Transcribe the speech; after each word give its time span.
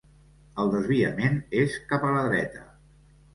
El 0.63 0.71
desviament 0.75 1.37
és 1.65 1.77
cap 1.93 2.09
a 2.09 2.15
la 2.17 2.25
dreta. 2.31 2.65